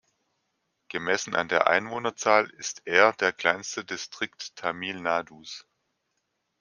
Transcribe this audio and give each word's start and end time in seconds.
Gemessen 0.87 1.35
an 1.35 1.47
der 1.47 1.67
Einwohnerzahl 1.67 2.49
ist 2.49 2.81
er 2.87 3.13
der 3.13 3.31
kleinste 3.31 3.85
Distrikt 3.85 4.55
Tamil 4.55 4.99
Nadus. 4.99 5.67